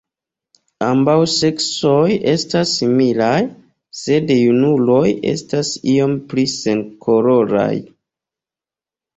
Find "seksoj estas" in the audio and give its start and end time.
1.33-2.71